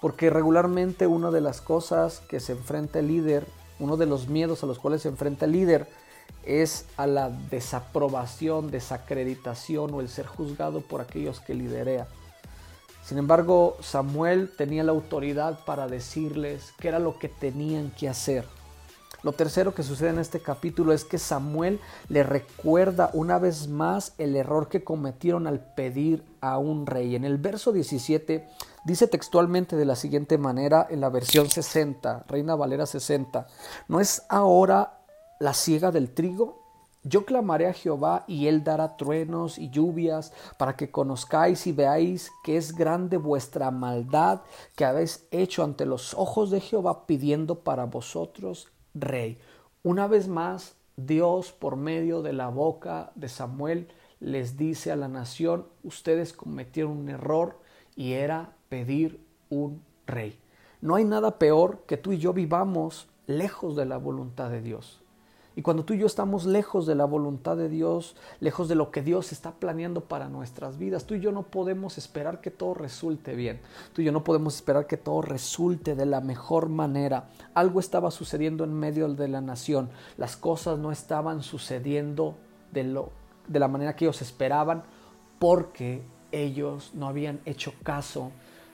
Porque 0.00 0.30
regularmente 0.30 1.08
una 1.08 1.32
de 1.32 1.40
las 1.40 1.60
cosas 1.60 2.20
que 2.28 2.38
se 2.38 2.52
enfrenta 2.52 3.00
el 3.00 3.08
líder, 3.08 3.48
uno 3.80 3.96
de 3.96 4.06
los 4.06 4.28
miedos 4.28 4.62
a 4.62 4.66
los 4.66 4.78
cuales 4.78 5.02
se 5.02 5.08
enfrenta 5.08 5.46
el 5.46 5.52
líder, 5.52 5.88
es 6.44 6.86
a 6.96 7.08
la 7.08 7.28
desaprobación, 7.28 8.70
desacreditación 8.70 9.92
o 9.92 10.00
el 10.00 10.08
ser 10.08 10.26
juzgado 10.26 10.82
por 10.82 11.00
aquellos 11.00 11.40
que 11.40 11.54
liderea. 11.54 12.06
Sin 13.04 13.18
embargo, 13.18 13.76
Samuel 13.80 14.52
tenía 14.56 14.84
la 14.84 14.92
autoridad 14.92 15.64
para 15.64 15.88
decirles 15.88 16.74
qué 16.78 16.86
era 16.86 17.00
lo 17.00 17.18
que 17.18 17.28
tenían 17.28 17.90
que 17.90 18.08
hacer. 18.08 18.46
Lo 19.22 19.32
tercero 19.32 19.74
que 19.74 19.82
sucede 19.82 20.10
en 20.10 20.18
este 20.18 20.40
capítulo 20.40 20.94
es 20.94 21.04
que 21.04 21.18
Samuel 21.18 21.78
le 22.08 22.22
recuerda 22.22 23.10
una 23.12 23.38
vez 23.38 23.68
más 23.68 24.14
el 24.16 24.34
error 24.34 24.68
que 24.68 24.82
cometieron 24.82 25.46
al 25.46 25.60
pedir 25.74 26.24
a 26.40 26.56
un 26.56 26.86
rey. 26.86 27.16
En 27.16 27.24
el 27.24 27.36
verso 27.36 27.72
17 27.72 28.48
dice 28.84 29.08
textualmente 29.08 29.76
de 29.76 29.84
la 29.84 29.96
siguiente 29.96 30.38
manera 30.38 30.86
en 30.88 31.00
la 31.00 31.10
versión 31.10 31.50
60, 31.50 32.24
Reina 32.28 32.54
Valera 32.54 32.86
60, 32.86 33.46
¿no 33.88 34.00
es 34.00 34.22
ahora 34.30 35.00
la 35.38 35.52
siega 35.52 35.90
del 35.90 36.14
trigo? 36.14 36.58
Yo 37.02 37.24
clamaré 37.26 37.66
a 37.66 37.74
Jehová 37.74 38.24
y 38.26 38.46
él 38.46 38.64
dará 38.64 38.96
truenos 38.96 39.58
y 39.58 39.70
lluvias 39.70 40.32
para 40.58 40.76
que 40.76 40.90
conozcáis 40.90 41.66
y 41.66 41.72
veáis 41.72 42.30
que 42.42 42.56
es 42.56 42.74
grande 42.74 43.18
vuestra 43.18 43.70
maldad 43.70 44.40
que 44.76 44.84
habéis 44.84 45.26
hecho 45.30 45.62
ante 45.62 45.84
los 45.84 46.14
ojos 46.14 46.50
de 46.50 46.60
Jehová 46.60 47.06
pidiendo 47.06 47.60
para 47.60 47.84
vosotros 47.84 48.68
rey. 48.94 49.38
Una 49.82 50.06
vez 50.06 50.28
más, 50.28 50.76
Dios 50.96 51.52
por 51.52 51.76
medio 51.76 52.22
de 52.22 52.32
la 52.32 52.48
boca 52.48 53.12
de 53.14 53.28
Samuel 53.28 53.88
les 54.20 54.56
dice 54.56 54.92
a 54.92 54.96
la 54.96 55.08
nación, 55.08 55.66
ustedes 55.82 56.32
cometieron 56.32 56.92
un 56.92 57.08
error 57.08 57.58
y 57.96 58.12
era 58.12 58.52
pedir 58.68 59.20
un 59.48 59.82
rey. 60.06 60.38
No 60.80 60.94
hay 60.94 61.04
nada 61.04 61.38
peor 61.38 61.84
que 61.86 61.96
tú 61.96 62.12
y 62.12 62.18
yo 62.18 62.32
vivamos 62.32 63.08
lejos 63.26 63.76
de 63.76 63.86
la 63.86 63.96
voluntad 63.96 64.50
de 64.50 64.60
Dios. 64.60 64.99
Y 65.60 65.62
cuando 65.62 65.84
tú 65.84 65.92
y 65.92 65.98
yo 65.98 66.06
estamos 66.06 66.46
lejos 66.46 66.86
de 66.86 66.94
la 66.94 67.04
voluntad 67.04 67.54
de 67.54 67.68
Dios, 67.68 68.16
lejos 68.40 68.66
de 68.66 68.74
lo 68.74 68.90
que 68.90 69.02
Dios 69.02 69.30
está 69.30 69.52
planeando 69.52 70.00
para 70.00 70.30
nuestras 70.30 70.78
vidas, 70.78 71.04
tú 71.04 71.16
y 71.16 71.20
yo 71.20 71.32
no 71.32 71.42
podemos 71.42 71.98
esperar 71.98 72.40
que 72.40 72.50
todo 72.50 72.72
resulte 72.72 73.34
bien. 73.34 73.60
Tú 73.92 74.00
y 74.00 74.06
yo 74.06 74.12
no 74.12 74.24
podemos 74.24 74.54
esperar 74.54 74.86
que 74.86 74.96
todo 74.96 75.20
resulte 75.20 75.94
de 75.94 76.06
la 76.06 76.22
mejor 76.22 76.70
manera. 76.70 77.28
Algo 77.52 77.78
estaba 77.78 78.10
sucediendo 78.10 78.64
en 78.64 78.72
medio 78.72 79.06
de 79.10 79.28
la 79.28 79.42
nación. 79.42 79.90
Las 80.16 80.34
cosas 80.34 80.78
no 80.78 80.92
estaban 80.92 81.42
sucediendo 81.42 82.36
de, 82.72 82.84
lo, 82.84 83.10
de 83.46 83.58
la 83.58 83.68
manera 83.68 83.94
que 83.94 84.06
ellos 84.06 84.22
esperaban 84.22 84.84
porque 85.38 86.02
ellos 86.32 86.92
no 86.94 87.06
habían 87.06 87.38
hecho 87.44 87.74
caso, 87.82 88.32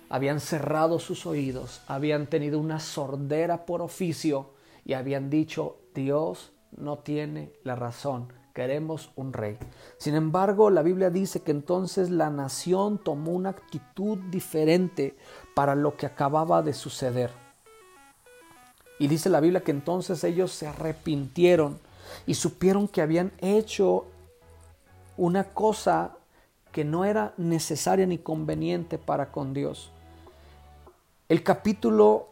habían 0.08 0.38
cerrado 0.38 1.00
sus 1.00 1.26
oídos, 1.26 1.80
habían 1.88 2.28
tenido 2.28 2.60
una 2.60 2.78
sordera 2.78 3.66
por 3.66 3.82
oficio 3.82 4.50
y 4.84 4.92
habían 4.92 5.30
dicho, 5.30 5.78
Dios 5.92 6.52
no 6.72 6.98
tiene 6.98 7.52
la 7.64 7.74
razón. 7.74 8.32
Queremos 8.54 9.10
un 9.16 9.32
rey. 9.32 9.58
Sin 9.98 10.14
embargo, 10.14 10.70
la 10.70 10.82
Biblia 10.82 11.10
dice 11.10 11.42
que 11.42 11.50
entonces 11.50 12.08
la 12.08 12.30
nación 12.30 12.98
tomó 12.98 13.32
una 13.32 13.50
actitud 13.50 14.18
diferente 14.30 15.16
para 15.54 15.74
lo 15.74 15.96
que 15.96 16.06
acababa 16.06 16.62
de 16.62 16.72
suceder. 16.72 17.30
Y 18.98 19.08
dice 19.08 19.28
la 19.28 19.40
Biblia 19.40 19.60
que 19.60 19.72
entonces 19.72 20.24
ellos 20.24 20.52
se 20.52 20.66
arrepintieron 20.66 21.78
y 22.26 22.34
supieron 22.34 22.88
que 22.88 23.02
habían 23.02 23.32
hecho 23.38 24.06
una 25.18 25.44
cosa 25.44 26.16
que 26.72 26.84
no 26.84 27.04
era 27.04 27.34
necesaria 27.36 28.06
ni 28.06 28.18
conveniente 28.18 28.96
para 28.96 29.32
con 29.32 29.52
Dios. 29.52 29.90
El 31.28 31.42
capítulo 31.42 32.28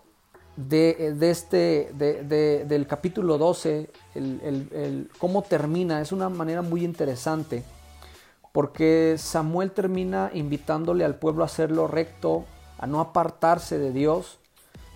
de, 0.57 1.17
este, 1.31 1.93
del 1.95 2.87
capítulo 2.87 3.39
12, 3.39 3.91
el, 4.15 5.11
cómo 5.19 5.43
termina, 5.43 6.01
es 6.01 6.13
una 6.13 6.29
manera 6.29 6.63
muy 6.63 6.85
interesante, 6.85 7.65
porque 8.53 9.17
Samuel 9.19 9.73
termina 9.73 10.31
invitándole 10.33 11.05
al 11.05 11.17
pueblo 11.17 11.43
a 11.43 11.47
hacerlo 11.47 11.89
recto, 11.89 12.45
a 12.79 12.87
no 12.87 13.01
apartarse 13.01 13.79
de 13.79 13.93
Dios, 13.93 14.39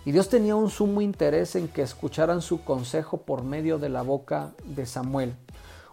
y 0.05 0.13
Dios 0.13 0.29
tenía 0.29 0.57
un 0.57 0.71
sumo 0.71 1.01
interés 1.01 1.57
en 1.57 1.69
que 1.69 1.83
escucharan 1.83 2.41
su 2.41 2.63
consejo 2.63 3.19
por 3.19 3.43
medio 3.43 3.79
de 3.79 3.89
la 3.89 4.03
boca 4.03 4.53
de 4.65 4.87
Samuel. 4.87 5.35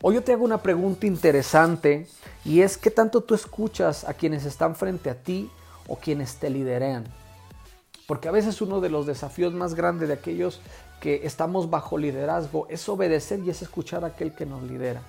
Hoy 0.02 0.16
yo 0.16 0.24
te 0.24 0.32
hago 0.32 0.46
una 0.46 0.62
pregunta 0.62 1.08
interesante 1.08 2.08
y 2.46 2.62
es 2.62 2.78
qué 2.78 2.92
tanto 2.92 3.22
tú 3.22 3.34
escuchas 3.34 4.04
a 4.04 4.14
quienes 4.14 4.46
están 4.46 4.76
frente 4.76 5.10
a 5.10 5.16
ti 5.16 5.50
o 5.88 5.98
quienes 5.98 6.36
te 6.36 6.50
liderean. 6.50 7.06
Porque 8.08 8.28
a 8.28 8.32
veces 8.32 8.62
uno 8.62 8.82
de 8.82 8.90
los 8.90 9.06
desafíos 9.06 9.54
más 9.54 9.74
grandes 9.74 10.08
de 10.08 10.14
aquellos 10.14 10.60
que 11.00 11.26
estamos 11.26 11.70
bajo 11.70 11.98
liderazgo 11.98 12.68
es 12.70 12.88
obedecer 12.88 13.40
y 13.40 13.50
es 13.50 13.62
escuchar 13.62 14.04
a 14.04 14.08
aquel 14.08 14.34
que 14.34 14.46
nos 14.46 14.64
lidera. 14.64 15.02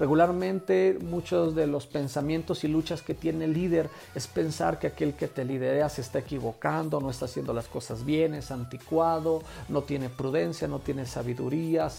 Regularmente 0.00 0.98
muchos 1.02 1.54
de 1.54 1.66
los 1.66 1.86
pensamientos 1.86 2.64
y 2.64 2.68
luchas 2.68 3.02
que 3.02 3.12
tiene 3.12 3.44
el 3.44 3.52
líder 3.52 3.90
es 4.14 4.26
pensar 4.26 4.78
que 4.78 4.86
aquel 4.86 5.12
que 5.12 5.28
te 5.28 5.44
lidera 5.44 5.90
se 5.90 6.00
está 6.00 6.20
equivocando, 6.20 7.02
no 7.02 7.10
está 7.10 7.26
haciendo 7.26 7.52
las 7.52 7.68
cosas 7.68 8.06
bien, 8.06 8.32
es 8.32 8.50
anticuado, 8.50 9.42
no 9.68 9.82
tiene 9.82 10.08
prudencia, 10.08 10.66
no 10.66 10.78
tiene 10.78 11.04
sabiduría, 11.04 11.90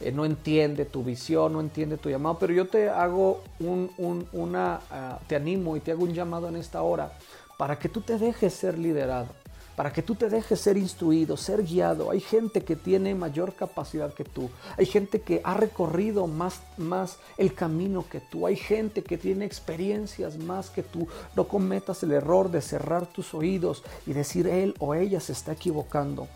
eh, 0.00 0.10
no 0.10 0.24
entiende 0.24 0.86
tu 0.86 1.04
visión, 1.04 1.52
no 1.52 1.60
entiende 1.60 1.98
tu 1.98 2.08
llamado. 2.08 2.38
Pero 2.38 2.54
yo 2.54 2.66
te 2.66 2.88
hago 2.88 3.42
un, 3.58 3.90
una, 4.32 4.80
ah, 4.90 5.18
te 5.26 5.36
animo 5.36 5.76
y 5.76 5.80
te 5.80 5.90
hago 5.90 6.04
un 6.04 6.14
llamado 6.14 6.48
en 6.48 6.56
esta 6.56 6.80
hora 6.80 7.12
para 7.58 7.78
que 7.78 7.90
tú 7.90 8.00
te 8.00 8.16
dejes 8.16 8.54
ser 8.54 8.78
liderado 8.78 9.39
para 9.80 9.94
que 9.94 10.02
tú 10.02 10.14
te 10.14 10.28
dejes 10.28 10.60
ser 10.60 10.76
instruido, 10.76 11.38
ser 11.38 11.64
guiado. 11.64 12.10
Hay 12.10 12.20
gente 12.20 12.62
que 12.64 12.76
tiene 12.76 13.14
mayor 13.14 13.54
capacidad 13.54 14.12
que 14.12 14.24
tú. 14.24 14.50
Hay 14.76 14.84
gente 14.84 15.22
que 15.22 15.40
ha 15.42 15.54
recorrido 15.54 16.26
más, 16.26 16.60
más 16.76 17.16
el 17.38 17.54
camino 17.54 18.04
que 18.06 18.20
tú. 18.20 18.46
Hay 18.46 18.56
gente 18.56 19.02
que 19.02 19.16
tiene 19.16 19.46
experiencias 19.46 20.36
más 20.36 20.68
que 20.68 20.82
tú. 20.82 21.08
No 21.34 21.48
cometas 21.48 22.02
el 22.02 22.12
error 22.12 22.50
de 22.50 22.60
cerrar 22.60 23.06
tus 23.06 23.32
oídos 23.32 23.82
y 24.06 24.12
decir 24.12 24.48
él 24.48 24.74
o 24.80 24.94
ella 24.94 25.18
se 25.18 25.32
está 25.32 25.52
equivocando. 25.52 26.28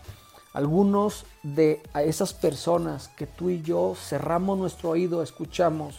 Algunos 0.54 1.26
de 1.42 1.82
esas 1.96 2.32
personas 2.32 3.08
que 3.08 3.26
tú 3.26 3.50
y 3.50 3.60
yo 3.60 3.94
cerramos 3.94 4.56
nuestro 4.56 4.88
oído, 4.88 5.22
escuchamos, 5.22 5.98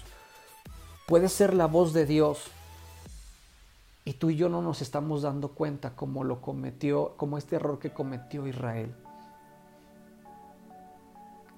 puede 1.05 1.29
ser 1.29 1.53
la 1.53 1.67
voz 1.67 1.93
de 1.93 2.07
Dios 2.07 2.39
y 4.05 4.13
tú 4.13 4.29
y 4.29 4.35
yo 4.35 4.49
no 4.49 4.61
nos 4.61 4.83
estamos 4.83 5.23
dando 5.23 5.49
cuenta 5.49 5.95
como 5.95 6.23
lo 6.23 6.39
cometió, 6.39 7.17
como 7.17 7.39
este 7.39 7.55
error 7.55 7.79
que 7.79 7.91
cometió 7.91 8.45
Israel. 8.45 8.95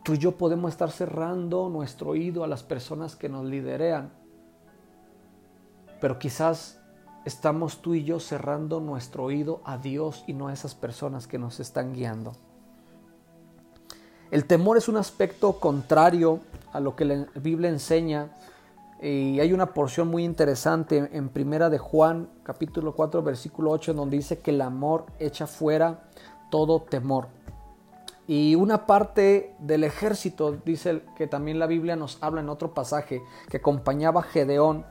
Tú 0.04 0.13
y 0.13 0.18
yo 0.18 0.38
podemos 0.38 0.72
estar 0.72 0.89
cerrando 0.89 1.68
nuestro 1.68 2.12
oído 2.12 2.46
a 2.46 2.48
las 2.48 2.63
personas 2.63 3.18
que 3.18 3.27
nos 3.27 3.46
liderean, 3.46 4.13
pero 6.00 6.18
quizás 6.18 6.80
estamos 7.25 7.82
tú 7.82 7.94
y 7.94 8.06
yo 8.06 8.22
cerrando 8.22 8.80
nuestro 8.80 9.25
oído 9.25 9.62
a 9.66 9.77
Dios 9.77 10.24
y 10.25 10.34
no 10.34 10.48
a 10.48 10.54
esas 10.54 10.74
personas 10.74 11.27
que 11.27 11.38
nos 11.38 11.60
están 11.60 11.94
guiando. 11.94 12.32
El 14.32 14.46
temor 14.46 14.77
es 14.77 14.88
un 14.88 14.96
aspecto 14.96 15.60
contrario 15.60 16.39
a 16.72 16.80
lo 16.80 16.96
que 16.96 17.04
la 17.04 17.27
Biblia 17.36 17.70
enseña 17.70 18.38
y 19.01 19.39
hay 19.39 19.54
una 19.54 19.74
porción 19.74 20.08
muy 20.08 20.24
interesante 20.24 21.10
en 21.12 21.30
Primera 21.30 21.70
de 21.70 21.77
Juan, 21.77 22.30
capítulo 22.44 22.96
4, 22.96 23.22
versículo 23.22 23.72
8, 23.72 23.94
donde 23.94 24.18
dice 24.18 24.39
que 24.39 24.51
el 24.51 24.62
amor 24.62 25.06
echa 25.20 25.46
fuera 25.46 26.10
todo 26.50 26.82
temor. 26.82 27.27
Y 28.25 28.56
una 28.56 28.86
parte 28.88 29.56
del 29.60 29.84
ejército, 29.84 30.51
dice 30.51 31.04
que 31.16 31.27
también 31.27 31.60
la 31.60 31.68
Biblia 31.68 31.96
nos 31.96 32.18
habla 32.22 32.42
en 32.42 32.50
otro 32.50 32.74
pasaje, 32.74 33.22
que 33.50 33.58
acompañaba 33.58 34.22
a 34.22 34.24
Gedeón, 34.24 34.86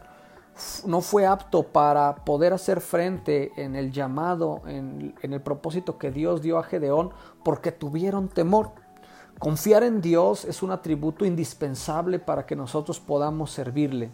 no 0.86 1.02
fue 1.02 1.26
apto 1.26 1.64
para 1.64 2.24
poder 2.24 2.54
hacer 2.54 2.80
frente 2.80 3.52
en 3.56 3.76
el 3.76 3.92
llamado, 3.92 4.62
en, 4.66 5.14
en, 5.20 5.32
el 5.34 5.42
propósito 5.42 5.98
que 5.98 6.10
Dios 6.10 6.40
dio 6.40 6.58
a 6.58 6.62
Gedeón, 6.62 7.10
porque 7.44 7.72
tuvieron 7.72 8.28
temor. 8.28 8.72
Confiar 9.38 9.84
en 9.84 10.00
Dios 10.00 10.46
es 10.46 10.62
un 10.62 10.70
atributo 10.70 11.26
indispensable 11.26 12.18
para 12.18 12.46
que 12.46 12.56
nosotros 12.56 12.98
podamos 12.98 13.50
servirle. 13.50 14.10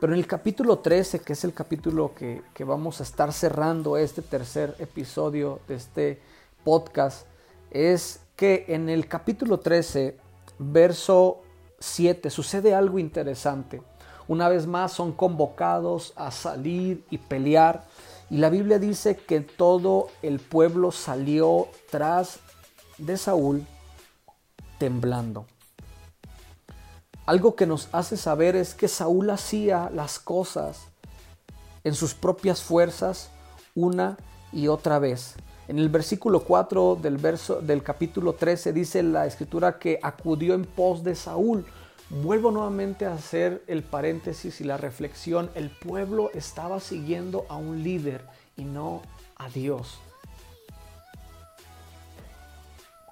Pero 0.00 0.12
en 0.12 0.18
el 0.18 0.26
capítulo 0.26 0.80
13, 0.80 1.20
que 1.20 1.34
es 1.34 1.44
el 1.44 1.54
capítulo 1.54 2.12
que, 2.12 2.42
que 2.54 2.64
vamos 2.64 2.98
a 2.98 3.04
estar 3.04 3.32
cerrando 3.32 3.96
este 3.96 4.20
tercer 4.20 4.74
episodio 4.80 5.60
de 5.68 5.76
este 5.76 6.20
podcast, 6.64 7.26
es 7.70 8.20
que 8.34 8.64
en 8.68 8.88
el 8.88 9.06
capítulo 9.06 9.60
13, 9.60 10.16
verso 10.58 11.42
7, 11.78 12.28
sucede 12.28 12.74
algo 12.74 12.98
interesante. 12.98 13.80
Una 14.26 14.48
vez 14.48 14.66
más 14.66 14.92
son 14.92 15.12
convocados 15.12 16.12
a 16.16 16.32
salir 16.32 17.04
y 17.10 17.18
pelear. 17.18 17.84
Y 18.28 18.38
la 18.38 18.50
Biblia 18.50 18.80
dice 18.80 19.16
que 19.16 19.40
todo 19.40 20.08
el 20.20 20.40
pueblo 20.40 20.90
salió 20.90 21.68
tras 21.90 22.40
de 22.98 23.16
Saúl 23.16 23.64
temblando. 24.78 25.46
Algo 27.26 27.56
que 27.56 27.66
nos 27.66 27.88
hace 27.92 28.16
saber 28.16 28.56
es 28.56 28.74
que 28.74 28.88
Saúl 28.88 29.28
hacía 29.30 29.90
las 29.92 30.18
cosas 30.18 30.88
en 31.84 31.94
sus 31.94 32.14
propias 32.14 32.62
fuerzas 32.62 33.30
una 33.74 34.16
y 34.52 34.68
otra 34.68 34.98
vez. 34.98 35.34
En 35.68 35.78
el 35.78 35.90
versículo 35.90 36.40
4 36.40 36.96
del, 36.96 37.18
verso, 37.18 37.60
del 37.60 37.82
capítulo 37.82 38.32
13 38.32 38.72
dice 38.72 39.02
la 39.02 39.26
escritura 39.26 39.78
que 39.78 39.98
acudió 40.02 40.54
en 40.54 40.64
pos 40.64 41.04
de 41.04 41.14
Saúl. 41.14 41.66
Vuelvo 42.08 42.50
nuevamente 42.50 43.04
a 43.04 43.12
hacer 43.12 43.62
el 43.66 43.82
paréntesis 43.82 44.62
y 44.62 44.64
la 44.64 44.78
reflexión. 44.78 45.50
El 45.54 45.68
pueblo 45.68 46.30
estaba 46.32 46.80
siguiendo 46.80 47.44
a 47.50 47.56
un 47.56 47.82
líder 47.82 48.24
y 48.56 48.64
no 48.64 49.02
a 49.36 49.50
Dios. 49.50 49.98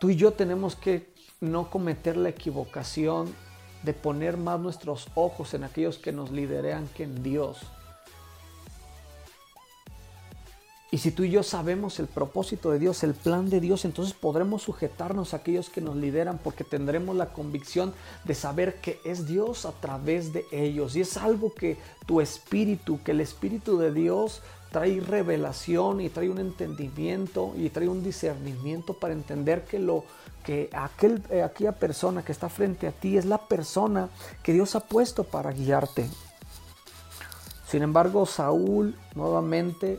Tú 0.01 0.09
y 0.09 0.17
yo 0.17 0.33
tenemos 0.33 0.77
que 0.77 1.15
no 1.40 1.71
cometer 1.71 2.16
la 2.16 2.31
equivocación 2.31 3.35
de 3.83 3.93
poner 3.93 4.37
más 4.37 4.59
nuestros 4.59 5.09
ojos 5.14 5.55
en 5.55 5.64
aquellos 5.64 5.99
que 5.99 6.12
nos 6.12 6.31
liderean 6.31 6.88
que 6.88 7.05
en 7.05 7.23
Dios. 7.23 7.59
Y 10.90 10.99
si 10.99 11.11
tú 11.11 11.25
y 11.25 11.31
yo 11.31 11.43
sabemos 11.43 11.99
el 11.99 12.07
propósito 12.07 12.71
de 12.71 12.78
Dios, 12.78 13.02
el 13.02 13.12
plan 13.12 13.50
de 13.50 13.61
Dios, 13.61 13.85
entonces 13.85 14.14
podremos 14.14 14.62
sujetarnos 14.62 15.35
a 15.35 15.38
aquellos 15.38 15.69
que 15.69 15.81
nos 15.81 15.97
lideran 15.97 16.38
porque 16.38 16.64
tendremos 16.64 17.16
la 17.16 17.33
convicción 17.33 17.93
de 18.25 18.35
saber 18.35 18.81
que 18.81 19.00
es 19.05 19.26
Dios 19.26 19.66
a 19.66 19.73
través 19.73 20.33
de 20.33 20.47
ellos. 20.52 20.97
Y 20.97 21.00
es 21.00 21.16
algo 21.16 21.52
que 21.52 21.76
tu 22.07 22.21
espíritu, 22.21 23.02
que 23.02 23.11
el 23.11 23.21
espíritu 23.21 23.78
de 23.78 23.93
Dios 23.93 24.43
trae 24.76 25.00
revelación 25.00 26.02
y 26.02 26.11
trae 26.11 26.28
un 26.28 26.38
entendimiento 26.38 27.54
y 27.56 27.71
trae 27.71 27.88
un 27.88 28.04
discernimiento 28.04 28.92
para 28.92 29.14
entender 29.14 29.64
que 29.64 29.78
lo 29.78 30.04
que 30.45 30.68
aquel, 30.75 31.23
eh, 31.30 31.42
aquella 31.42 31.73
persona 31.73 32.23
que 32.23 32.30
está 32.30 32.50
frente 32.50 32.87
a 32.87 32.92
ti 32.92 33.16
es 33.16 33.25
la 33.25 33.38
persona 33.38 34.11
que 34.42 34.52
Dios 34.52 34.75
ha 34.75 34.80
puesto 34.80 35.25
para 35.25 35.50
guiarte. 35.50 36.06
Sin 37.66 37.80
embargo, 37.80 38.26
Saúl 38.26 38.95
nuevamente 39.14 39.99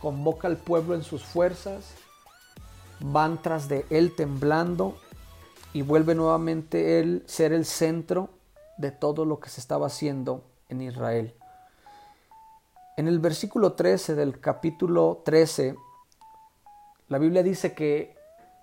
convoca 0.00 0.48
al 0.48 0.56
pueblo 0.56 0.96
en 0.96 1.04
sus 1.04 1.22
fuerzas, 1.22 1.84
van 2.98 3.40
tras 3.40 3.68
de 3.68 3.86
él 3.90 4.16
temblando 4.16 4.96
y 5.72 5.82
vuelve 5.82 6.16
nuevamente 6.16 6.98
él 6.98 7.22
ser 7.26 7.52
el 7.52 7.66
centro 7.66 8.30
de 8.78 8.90
todo 8.90 9.24
lo 9.24 9.38
que 9.38 9.48
se 9.48 9.60
estaba 9.60 9.86
haciendo 9.86 10.42
en 10.68 10.82
Israel. 10.82 11.36
En 12.98 13.08
el 13.08 13.18
versículo 13.18 13.74
13 13.74 14.14
del 14.14 14.40
capítulo 14.40 15.20
13, 15.22 15.76
la 17.08 17.18
Biblia 17.18 17.42
dice 17.42 17.74
que 17.74 18.16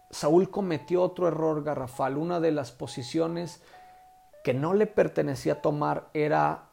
Saúl 0.09 0.49
cometió 0.49 1.03
otro 1.03 1.27
error 1.27 1.63
garrafal. 1.63 2.17
Una 2.17 2.39
de 2.39 2.51
las 2.51 2.71
posiciones 2.71 3.61
que 4.43 4.55
no 4.55 4.73
le 4.73 4.87
pertenecía 4.87 5.61
tomar 5.61 6.09
era 6.15 6.71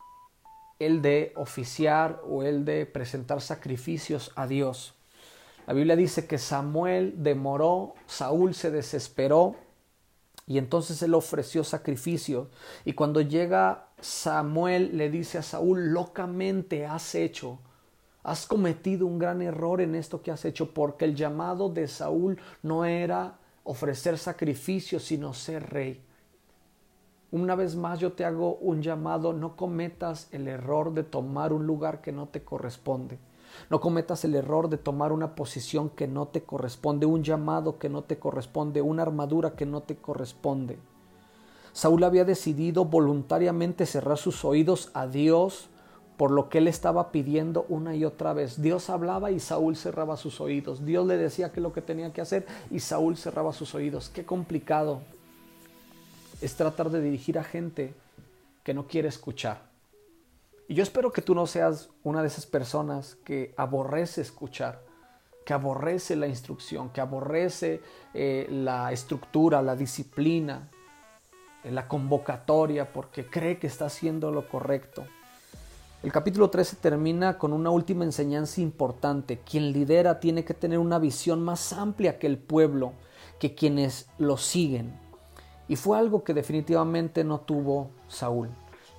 el 0.78 1.02
de 1.02 1.34
oficiar 1.36 2.22
o 2.26 2.44
el 2.44 2.64
de 2.64 2.86
presentar 2.86 3.42
sacrificios 3.42 4.32
a 4.36 4.46
Dios. 4.46 4.94
La 5.66 5.74
Biblia 5.74 5.96
dice 5.96 6.26
que 6.26 6.38
Samuel 6.38 7.22
demoró, 7.22 7.92
Saúl 8.06 8.54
se 8.54 8.70
desesperó 8.70 9.56
y 10.50 10.58
entonces 10.58 11.00
él 11.04 11.14
ofreció 11.14 11.62
sacrificio. 11.62 12.48
Y 12.84 12.94
cuando 12.94 13.20
llega 13.20 13.86
Samuel 14.00 14.98
le 14.98 15.08
dice 15.08 15.38
a 15.38 15.42
Saúl, 15.42 15.92
locamente 15.92 16.86
has 16.86 17.14
hecho, 17.14 17.60
has 18.24 18.46
cometido 18.46 19.06
un 19.06 19.20
gran 19.20 19.42
error 19.42 19.80
en 19.80 19.94
esto 19.94 20.22
que 20.22 20.32
has 20.32 20.44
hecho, 20.44 20.74
porque 20.74 21.04
el 21.04 21.14
llamado 21.14 21.68
de 21.68 21.86
Saúl 21.86 22.40
no 22.64 22.84
era 22.84 23.38
ofrecer 23.62 24.18
sacrificios, 24.18 25.04
sino 25.04 25.34
ser 25.34 25.70
rey. 25.70 26.02
Una 27.30 27.54
vez 27.54 27.76
más 27.76 28.00
yo 28.00 28.14
te 28.14 28.24
hago 28.24 28.56
un 28.56 28.82
llamado, 28.82 29.32
no 29.32 29.54
cometas 29.54 30.26
el 30.32 30.48
error 30.48 30.92
de 30.92 31.04
tomar 31.04 31.52
un 31.52 31.64
lugar 31.64 32.00
que 32.00 32.10
no 32.10 32.26
te 32.26 32.42
corresponde. 32.42 33.20
No 33.68 33.80
cometas 33.80 34.24
el 34.24 34.34
error 34.34 34.68
de 34.68 34.78
tomar 34.78 35.12
una 35.12 35.34
posición 35.34 35.90
que 35.90 36.06
no 36.06 36.28
te 36.28 36.42
corresponde, 36.42 37.06
un 37.06 37.22
llamado 37.22 37.78
que 37.78 37.88
no 37.88 38.02
te 38.02 38.18
corresponde, 38.18 38.82
una 38.82 39.02
armadura 39.02 39.54
que 39.54 39.66
no 39.66 39.82
te 39.82 39.96
corresponde. 39.96 40.78
Saúl 41.72 42.02
había 42.04 42.24
decidido 42.24 42.84
voluntariamente 42.84 43.86
cerrar 43.86 44.18
sus 44.18 44.44
oídos 44.44 44.90
a 44.94 45.06
Dios 45.06 45.68
por 46.16 46.32
lo 46.32 46.50
que 46.50 46.58
él 46.58 46.68
estaba 46.68 47.12
pidiendo 47.12 47.64
una 47.70 47.96
y 47.96 48.04
otra 48.04 48.34
vez. 48.34 48.60
Dios 48.60 48.90
hablaba 48.90 49.30
y 49.30 49.40
Saúl 49.40 49.74
cerraba 49.74 50.18
sus 50.18 50.40
oídos. 50.40 50.84
Dios 50.84 51.06
le 51.06 51.16
decía 51.16 51.50
que 51.50 51.62
lo 51.62 51.72
que 51.72 51.80
tenía 51.80 52.12
que 52.12 52.20
hacer 52.20 52.46
y 52.70 52.80
Saúl 52.80 53.16
cerraba 53.16 53.54
sus 53.54 53.74
oídos. 53.74 54.10
Qué 54.10 54.26
complicado 54.26 55.00
es 56.42 56.56
tratar 56.56 56.90
de 56.90 57.00
dirigir 57.00 57.38
a 57.38 57.44
gente 57.44 57.94
que 58.62 58.74
no 58.74 58.86
quiere 58.86 59.08
escuchar. 59.08 59.69
Y 60.70 60.74
yo 60.74 60.84
espero 60.84 61.10
que 61.10 61.20
tú 61.20 61.34
no 61.34 61.48
seas 61.48 61.90
una 62.04 62.20
de 62.20 62.28
esas 62.28 62.46
personas 62.46 63.16
que 63.24 63.52
aborrece 63.56 64.20
escuchar, 64.20 64.84
que 65.44 65.52
aborrece 65.52 66.14
la 66.14 66.28
instrucción, 66.28 66.90
que 66.90 67.00
aborrece 67.00 67.80
eh, 68.14 68.46
la 68.48 68.92
estructura, 68.92 69.62
la 69.62 69.74
disciplina, 69.74 70.70
eh, 71.64 71.72
la 71.72 71.88
convocatoria, 71.88 72.92
porque 72.92 73.26
cree 73.26 73.58
que 73.58 73.66
está 73.66 73.86
haciendo 73.86 74.30
lo 74.30 74.48
correcto. 74.48 75.04
El 76.04 76.12
capítulo 76.12 76.50
13 76.50 76.76
termina 76.76 77.36
con 77.36 77.52
una 77.52 77.70
última 77.70 78.04
enseñanza 78.04 78.60
importante. 78.60 79.40
Quien 79.40 79.72
lidera 79.72 80.20
tiene 80.20 80.44
que 80.44 80.54
tener 80.54 80.78
una 80.78 81.00
visión 81.00 81.42
más 81.42 81.72
amplia 81.72 82.20
que 82.20 82.28
el 82.28 82.38
pueblo, 82.38 82.92
que 83.40 83.56
quienes 83.56 84.08
lo 84.18 84.36
siguen. 84.36 84.96
Y 85.66 85.74
fue 85.74 85.98
algo 85.98 86.22
que 86.22 86.32
definitivamente 86.32 87.24
no 87.24 87.40
tuvo 87.40 87.90
Saúl. 88.06 88.50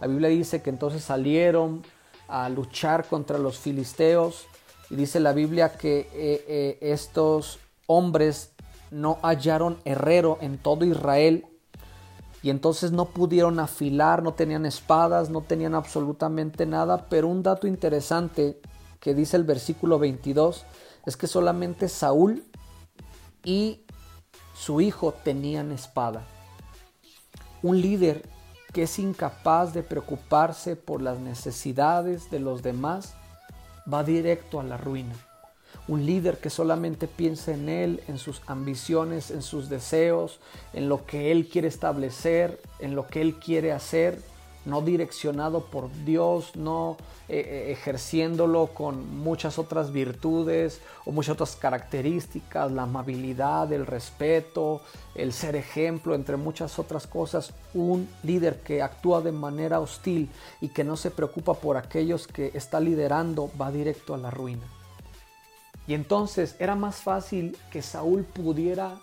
La 0.02 0.08
Biblia 0.08 0.30
dice 0.30 0.64
que 0.64 0.72
entonces 0.72 1.04
salieron 1.04 1.84
a 2.28 2.50
luchar 2.50 3.08
contra 3.08 3.38
los 3.38 3.60
filisteos 3.60 4.48
y 4.90 4.96
dice 4.96 5.20
la 5.20 5.32
Biblia 5.32 5.74
que 5.78 6.00
eh, 6.00 6.46
eh, 6.48 6.78
estos 6.82 7.60
hombres 7.86 8.54
no 8.90 9.20
hallaron 9.22 9.78
herrero 9.86 10.40
en 10.42 10.58
todo 10.58 10.86
Israel 10.86 11.46
y 12.42 12.50
entonces 12.50 12.92
no 12.92 13.06
pudieron 13.06 13.60
afilar, 13.60 14.24
no 14.24 14.34
tenían 14.34 14.66
espadas, 14.66 15.30
no 15.30 15.42
tenían 15.42 15.76
absolutamente 15.76 16.66
nada, 16.66 17.06
pero 17.08 17.28
un 17.28 17.44
dato 17.44 17.68
interesante 17.68 18.60
que 19.00 19.14
dice 19.14 19.38
el 19.38 19.44
versículo 19.44 20.00
22 20.00 20.66
es 21.06 21.16
que 21.16 21.28
solamente 21.28 21.88
Saúl 21.88 22.44
y 23.44 23.86
su 24.56 24.82
hijo 24.82 25.14
tenían 25.24 25.72
espada. 25.72 26.26
Un 27.62 27.80
líder 27.80 28.28
que 28.74 28.84
es 28.84 29.00
incapaz 29.00 29.74
de 29.74 29.84
preocuparse 29.84 30.76
por 30.76 31.02
las 31.02 31.20
necesidades 31.20 32.32
de 32.32 32.40
los 32.40 32.62
demás 32.64 33.16
va 33.92 34.04
directo 34.04 34.60
a 34.60 34.64
la 34.64 34.78
ruina. 34.78 35.14
Un 35.88 36.06
líder 36.06 36.38
que 36.38 36.50
solamente 36.50 37.08
piensa 37.08 37.54
en 37.54 37.68
él, 37.68 38.04
en 38.08 38.18
sus 38.18 38.42
ambiciones, 38.48 39.32
en 39.32 39.42
sus 39.42 39.68
deseos, 39.70 40.40
en 40.74 40.90
lo 40.90 41.06
que 41.06 41.32
él 41.32 41.50
quiere 41.50 41.68
establecer, 41.68 42.62
en 42.80 42.96
lo 42.96 43.08
que 43.08 43.22
él 43.22 43.36
quiere 43.36 43.72
hacer, 43.72 44.22
no 44.66 44.82
direccionado 44.82 45.62
por 45.66 45.92
Dios, 46.06 46.56
no 46.56 46.98
eh, 47.30 47.40
eh, 47.40 47.72
ejerciéndolo 47.72 48.68
con 48.68 49.18
muchas 49.18 49.58
otras 49.58 49.92
virtudes 49.92 50.82
o 51.06 51.12
muchas 51.12 51.34
otras 51.34 51.56
características, 51.56 52.72
la 52.72 52.84
amabilidad, 52.84 53.72
el 53.74 53.86
respeto, 53.86 54.82
el 55.16 55.34
ser 55.34 55.56
ejemplo, 55.56 56.14
entre 56.16 56.38
muchas 56.38 56.78
otras 56.80 57.08
cosas, 57.08 57.54
un 57.74 58.08
líder 58.24 58.62
que 58.62 58.82
actúa 58.82 59.22
de 59.22 59.32
manera 59.32 59.80
hostil 59.80 60.30
y 60.60 60.70
que 60.70 60.84
no 60.84 60.98
se 60.98 61.12
preocupa 61.12 61.54
por 61.54 61.78
aquellos 61.78 62.28
que 62.28 62.52
está 62.54 62.80
liderando 62.80 63.50
va 63.60 63.72
directo 63.72 64.14
a 64.14 64.18
la 64.18 64.30
ruina. 64.30 64.64
Y 65.88 65.94
entonces 65.94 66.56
era 66.60 66.76
más 66.76 66.98
fácil 66.98 67.58
que 67.72 67.82
Saúl 67.82 68.24
pudiera 68.24 69.00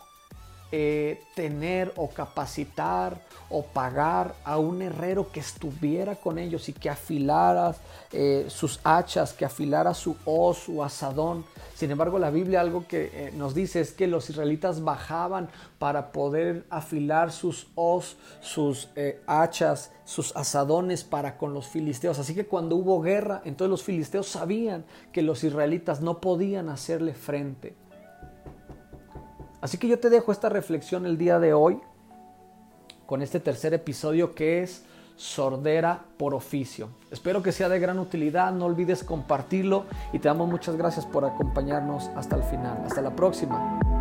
eh, 0.71 1.23
tener 1.35 1.95
o 1.97 2.11
capacitar 2.11 3.23
o 3.49 3.63
pagar 3.63 4.35
a 4.45 4.59
un 4.59 4.83
herrero 4.83 5.33
que 5.33 5.41
estuviera 5.41 6.17
con 6.17 6.39
ellos 6.39 6.69
y 6.69 6.75
que 6.75 6.91
afilara 6.91 7.75
eh, 8.13 8.45
sus 8.49 8.79
hachas, 8.85 9.33
que 9.33 9.47
afilara 9.47 9.95
su 9.95 10.15
hoz, 10.27 10.59
su 10.59 10.85
asadón. 10.85 11.47
Sin 11.75 11.91
embargo, 11.91 12.19
la 12.19 12.29
Biblia 12.29 12.61
algo 12.61 12.87
que 12.87 13.11
eh, 13.15 13.33
nos 13.35 13.55
dice 13.55 13.81
es 13.81 13.93
que 13.93 14.07
los 14.07 14.29
israelitas 14.29 14.85
bajaban 14.85 15.49
para 15.79 16.13
poder 16.13 16.67
afilar 16.69 17.33
sus 17.33 17.69
hoz, 17.75 18.19
sus 18.43 18.91
hachas, 19.27 19.91
sus 20.05 20.37
asadones 20.37 21.03
para 21.03 21.39
con 21.39 21.55
los 21.55 21.67
filisteos. 21.67 22.19
Así 22.19 22.35
que 22.35 22.45
cuando 22.45 22.77
hubo 22.77 23.01
guerra, 23.01 23.41
entonces 23.47 23.71
los 23.71 23.83
filisteos 23.85 24.27
sabían 24.27 24.85
que 25.13 25.23
los 25.23 25.45
israelitas 25.45 26.03
no 26.03 26.21
podían 26.21 26.69
hacerle 26.69 27.15
frente. 27.15 27.75
Así 29.61 29.79
que 29.79 29.89
yo 29.89 29.99
te 29.99 30.11
dejo 30.11 30.33
esta 30.33 30.49
reflexión 30.49 31.07
el 31.07 31.19
día 31.19 31.39
de 31.39 31.53
hoy 31.53 31.81
con 33.07 33.23
este 33.23 33.41
tercer 33.41 33.75
episodio 33.75 34.35
que 34.35 34.63
es 34.63 34.85
sordera 35.17 36.05
por 36.17 36.35
oficio. 36.35 36.91
Espero 37.11 37.43
que 37.43 37.51
sea 37.51 37.69
de 37.69 37.81
gran 37.81 37.99
utilidad, 37.99 38.53
no 38.53 38.67
olvides 38.67 39.03
compartirlo 39.03 39.85
y 40.13 40.21
te 40.21 40.29
damos 40.29 40.49
muchas 40.49 40.77
gracias 40.77 41.07
por 41.07 41.25
acompañarnos 41.25 42.09
hasta 42.15 42.37
el 42.37 42.45
final. 42.45 42.83
Hasta 42.87 43.03
la 43.03 43.15
próxima. 43.17 43.98